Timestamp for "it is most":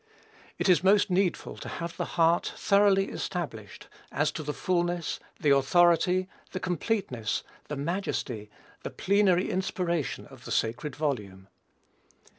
0.57-1.11